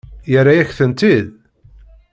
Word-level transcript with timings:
Yerra-yak-tent-id? 0.31 1.27